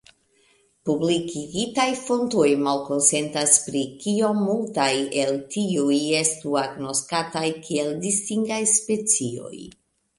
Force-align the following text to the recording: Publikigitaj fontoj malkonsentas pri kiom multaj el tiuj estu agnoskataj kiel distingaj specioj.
Publikigitaj 0.89 1.85
fontoj 2.05 2.45
malkonsentas 2.69 3.55
pri 3.67 3.85
kiom 4.07 4.41
multaj 4.49 4.91
el 5.27 5.33
tiuj 5.55 6.01
estu 6.25 6.61
agnoskataj 6.67 7.49
kiel 7.69 7.97
distingaj 8.09 8.63
specioj. 8.79 9.57